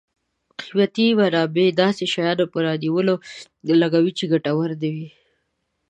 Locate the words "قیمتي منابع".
0.59-1.67